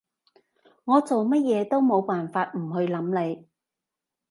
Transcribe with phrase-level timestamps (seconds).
[0.85, 3.47] 我做咩嘢都冇辦法唔去諗你